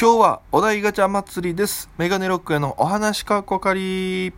[0.00, 1.90] 今日はお題ガチャ祭りです。
[1.98, 4.32] メガネロックへのお話かっこかり。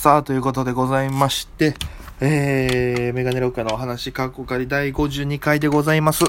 [0.00, 1.74] さあ、ということでございまして、
[2.20, 6.26] えー、メガネロックへのお話かっこかり第52回でございます。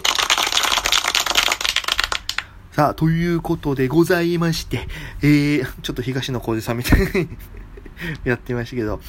[2.72, 4.88] さあ、ということでございまして、
[5.22, 7.30] えー、ちょっと東野幸治さんみたいに
[8.24, 9.00] やってましたけど、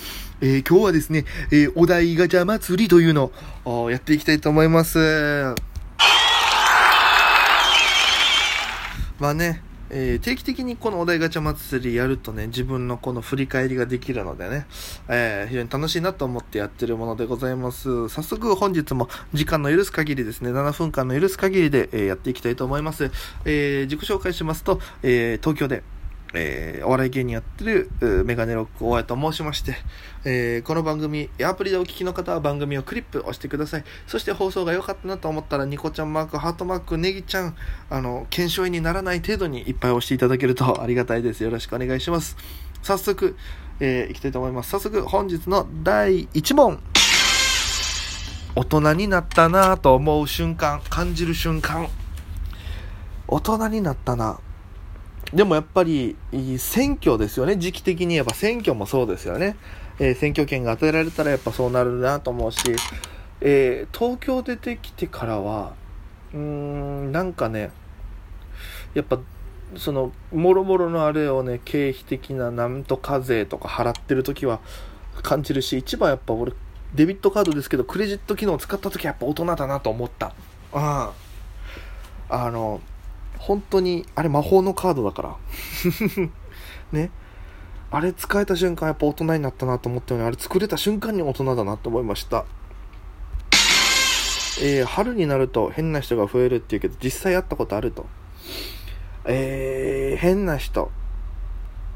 [0.41, 3.33] えー、今日はですね、えー、お題ガチャ祭りというの
[3.65, 5.55] をやっていきたいと思います。
[9.19, 14.67] まあね、えー定期的にこのお題ガチャ祭りやるとね、自分のこの振り返りができるのでね、
[15.09, 18.09] えー非常に楽しいなと思ってやってるものでございます。
[18.09, 23.13] 早速本日も時間の許す限りですね、7分間の許す限りで、えーやっていきたいと思います。
[23.45, 25.85] えー自己紹介しますと、えー東京で、
[26.35, 27.91] えーお笑い芸人やってる、
[28.25, 29.77] メガネロック大家と申しまして、
[30.25, 33.85] えーこの番組、アプリでお聞きの方は番組をクリップ押してください。
[34.07, 37.57] そして放送が良かったなと思ったら、ニコちゃんマーク、ハートマーク、ネギちゃん、
[37.91, 41.43] あの、検証員にならない程度にいっぱい押していただけると ありがたいです。
[41.43, 42.37] よろしくお願いします。
[42.83, 43.37] 早速、
[43.81, 44.71] えーいきたいと思います。
[44.71, 46.83] 早速、本日の第1問。
[48.55, 51.89] 大人になったなぁと思う瞬間、感じる瞬間。
[53.29, 54.41] 大人になったな。
[55.33, 56.17] でもやっぱり、
[56.59, 57.57] 選挙ですよね。
[57.57, 59.57] 時期的に言えば選挙もそうですよね。
[59.99, 62.59] えー選挙権が与えられたらやっぱそうなるなと思うし、
[63.41, 65.75] えー東京出てきてからは、
[66.35, 67.71] うーん、なんかね、
[68.95, 69.19] やっぱ、
[69.77, 74.61] その、もろもろのあれをね、経費的ななんとか税とか払ってる時は
[75.23, 76.53] 感じるし、一番やっぱ俺、
[76.95, 80.35] デビットカードですけど、クレジット機能を使った時はやっぱ大人だなと思った。
[80.75, 81.13] あ
[82.29, 82.45] あ。
[82.45, 82.81] あの、
[83.43, 85.37] 本当に、あれ魔法のカードだから。
[86.93, 87.11] ね。
[87.91, 90.27] あれ使えた瞬間やっぱ大人になったなと思ったよね。
[90.27, 92.45] あれ作れた瞬間に大人だなと思いました。
[94.63, 98.07] えー春になると変な人が増えるっていうけど、実際会ったことあると。
[99.25, 100.93] えー変な人。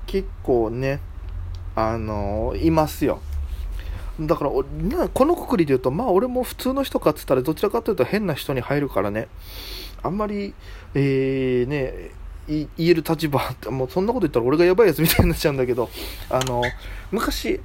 [0.06, 1.00] 結構ね、
[1.76, 3.20] あのーいますよ。
[4.20, 9.28] だから、このくくりで言うと、まあ俺も普通の人かっつったら、どちらかというと変な人に入るからね。
[10.02, 10.54] あんまり、
[10.94, 12.10] えーね、
[12.48, 15.90] い言える立場って、もうそんなこと言ったら俺がやばいやつみたいになっちゃうんだけど、
[16.30, 16.62] あの、
[17.10, 17.60] 昔、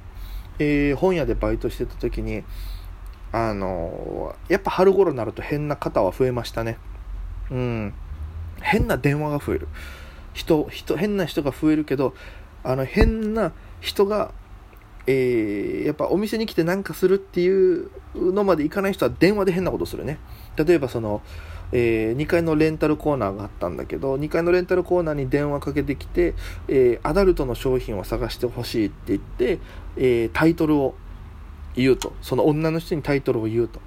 [0.58, 2.44] えー本屋でバイトしてた時に、
[3.32, 6.76] あの、やっぱ春頃になると変な方は増えましたね。
[7.50, 7.94] うん。
[8.60, 9.68] 変な電話が増える。
[10.34, 12.14] 人、人、変な人が増えるけど、
[12.64, 14.32] あの、変な人が、
[15.06, 20.18] えーやっぱお店に来て何かするっていうのまでいかない人は電話で変なことするね。
[20.56, 21.22] 例えばその、
[21.72, 26.34] え2階のレンタルコーナーがあったんだけど、2階のレンタルコーナーに電話かけてきて、
[26.68, 29.58] えーアダルトの商品を探してほしいって言って、
[29.96, 30.94] えータイトルを
[31.76, 32.12] 言うと。
[32.22, 33.80] その女の人にタイトルを言うと。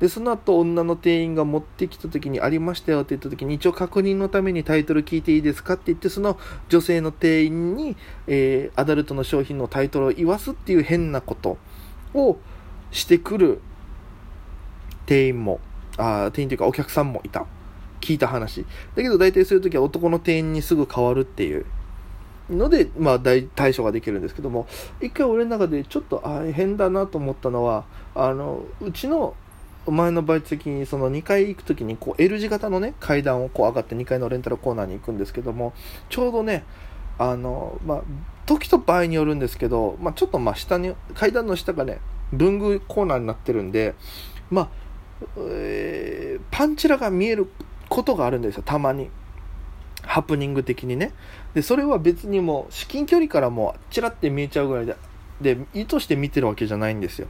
[0.00, 6.38] で、その後女の店員が持ってきた時にありましたよって言った時に一応確認のためにタイトル聞いていいですかって言ってその
[6.68, 11.58] 女性の店員に、えーアダルトの商品のタイトルを言わすっていう変なこと
[12.14, 12.38] を
[12.92, 13.60] してくる
[15.06, 15.60] 店員も、
[15.96, 17.46] あ店員というかお客さんもいた。
[18.00, 18.64] 聞いた話。
[18.94, 21.66] だけど大体そういう時は男の店員にすぐ変わるっていう
[22.50, 24.66] ので、まあ大対処ができるんですけども、
[25.00, 29.34] 一回俺の中でちょっとあ変だなと思ったのは、あの、うちの
[29.90, 35.72] 前のバイト先にその2階行く時にこう L 字型のね階段をこう上がって2階のレンタルコーナーに行くんですけども
[36.08, 36.64] ちょうどね
[37.18, 38.02] あのまあ
[38.46, 42.00] 時と場合によるんですけど、まあ、ちょっとまあ下に階段の下がね
[42.32, 43.94] 文具コーナーになってるんで
[44.50, 44.68] まあ、
[45.38, 47.50] えーパンチラが見える
[47.88, 49.10] ことがあるんですよたまに。
[50.08, 51.12] ハプニング的にね。
[51.54, 54.96] でそれは別にもう至近距離からもうチラって見えちゃうぐらいで
[55.40, 57.28] で意図して見てるわけじゃないんですよ。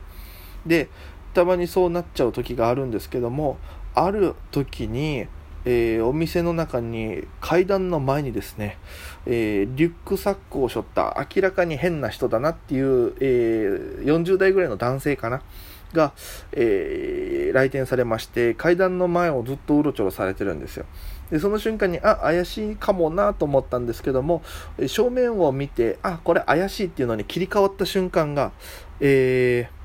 [0.65, 0.89] で
[1.35, 3.59] たまにそうなっちゃう時があるんですけども
[3.95, 5.27] ある時に、
[5.65, 8.79] えーお店の中に階段の前にですね、
[9.27, 15.43] えーリュックサックを背負った明らかに変な人だなっていう、えー40代ぐらいの男性かな？
[15.93, 16.13] が、
[16.53, 20.87] え来店されまして階段の前をずっとうろちょろされてるんですよ。
[21.31, 24.43] でその瞬間にあ怪しいかもなと思ったんですけども
[24.87, 28.53] 正面を見てあこれ怪しいっていうのに切り替わった瞬間が、
[29.01, 29.79] えー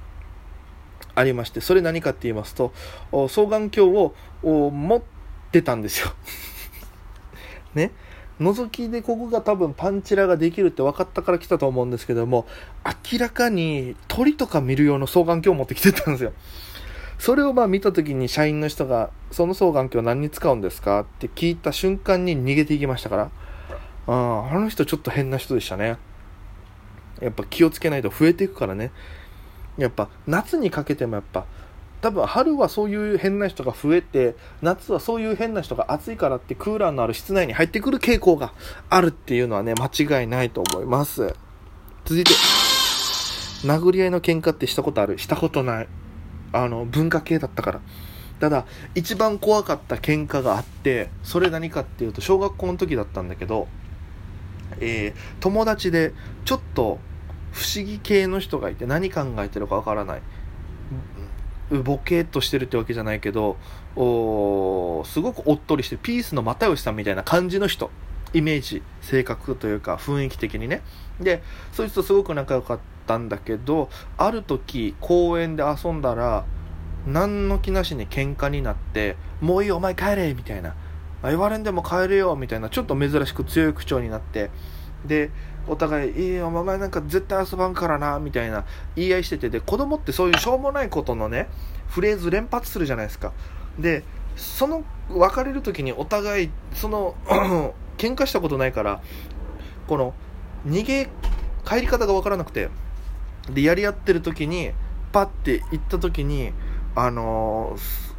[1.15, 2.73] ありまして、それ何かって言いますと、
[3.11, 5.01] 双眼鏡を持っ
[5.51, 6.11] てたんですよ。
[7.75, 7.91] ね。
[8.39, 12.47] 覗きでここが多分パンチラができるって分かったから来たと思うんですけども、
[13.11, 16.33] 明らかに鳥とか見る用の双眼鏡を持ってきてたんですよ。
[17.19, 21.01] それをまあ見た時に社員の人が、その双眼鏡何に使うんですか？
[21.01, 23.31] って聞いた瞬間に逃げていきましたから、
[24.07, 25.97] あーあの人ちょっと変な人でしたね。
[27.21, 28.91] やっぱ気をつけないと増えていくからね。
[29.77, 31.45] やっぱ夏にかけてもやっぱ
[32.01, 38.53] 多分春はそういう変な人が増えて夏はそういう変な人が暑いからってクーラーのある室内に入ってくる傾向が
[38.89, 41.33] あるっていうのはね間違いないと思います。
[42.03, 42.31] 続いて
[43.63, 45.17] 殴り合いの喧嘩ってしたことある？
[45.17, 45.87] したことない。
[46.53, 47.81] あの文化系だったから。
[48.39, 53.69] ただ一番怖かった喧嘩があってそれ何かっていうと小学校の時だったんだけど、
[54.81, 56.11] えー、友達で
[56.43, 56.99] ちょっと
[57.53, 60.21] 不思議系の人がいて何考えてるかわからない。
[61.71, 63.55] ボケっとしてるってわけじゃないけど
[63.95, 67.89] おすごくおっとりしてピースの又吉さんみたいな感じの人。
[68.33, 70.81] イメージ性格というか雰囲気的にね。
[71.19, 76.45] でそいつとすごく仲良かったんだけどある時公園で遊んだら
[77.05, 80.75] 何の気なしに喧嘩になってもういいお前帰れみたいな。
[81.23, 82.69] 言われんでも帰れよみたいな。
[82.69, 84.49] ちょっと珍しく強い口調になって。
[85.05, 85.31] で
[85.67, 88.65] お互い「いいよお前なんか絶対遊ばんからな」みたいな。
[88.95, 89.49] 言い合いしてて。
[89.49, 91.47] で子供ってそういうしょうもないことのね
[91.87, 93.31] フレーズ連発するじゃないですか。
[93.79, 94.03] で
[94.35, 97.15] その別れる時にお互いその
[97.97, 99.01] 喧嘩したことないから
[99.87, 100.13] この
[100.65, 101.09] 逃げ
[101.65, 102.69] 帰り方が分からなくて。
[103.51, 104.71] でやり合ってる時に
[105.11, 106.53] パッて行った時に
[106.95, 107.75] あの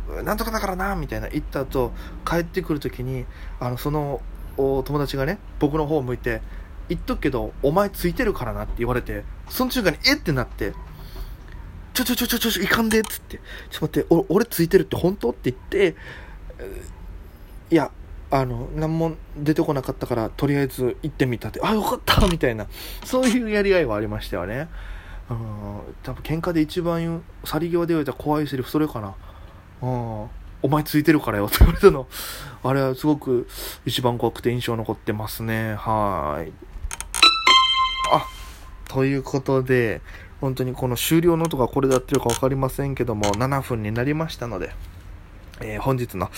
[0.09, 1.93] ー、なんとかだからなみたいな言った後
[2.25, 3.25] 帰ってくる時に
[3.61, 4.21] あのその
[4.57, 6.43] お友達がね僕の方を向いて
[6.89, 10.75] 言っとくけどお前ついてるからなって言われてその瞬間にえってなって
[11.95, 15.31] ちょちょちょちょちょいかんでっつってちょっと待って俺ついてるって本当？
[15.31, 15.97] って言って
[17.71, 17.91] いや
[18.31, 22.67] あの何も出てこなかったからとりあえず行ってみたってあよかったみたいな
[23.05, 24.69] そういうやり合いはありましたよね。
[25.31, 25.37] うん
[26.03, 29.15] 多分喧嘩で一番去り際で言われた怖いセリフそれかな。
[29.83, 30.29] うん
[30.63, 32.07] お前ついてるからよって言われたの。
[32.65, 33.49] あれはすごく
[33.85, 35.75] 一番怖くて印象残ってますね。
[35.75, 36.53] はい。
[38.13, 38.27] あ
[38.89, 40.01] ということで
[40.41, 44.75] 本当にこの終了の音がこれでやってるか分かりませんけども7分になりましたので
[45.61, 46.31] えー、本日の、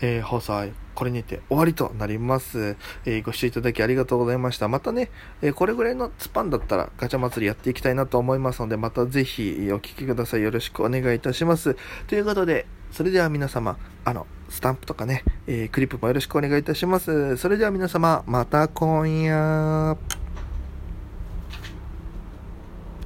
[0.00, 0.68] えー、放送
[1.00, 2.76] これにて終わりとなります、
[3.06, 4.68] えー、ご視聴いただきありがとうございました。
[4.68, 5.10] またね、
[5.40, 10.42] えこれぐらいのスパンだったらガチャ祭りやっていきたいなと思いますので、またぜひお聴きください。
[10.42, 11.74] よろしくお願いいたします。
[12.06, 17.38] ということで、それでは皆様、あの、スタンプとかね、えクリップもよろしくお願いいたします。
[17.38, 20.19] それでは皆様、また今夜。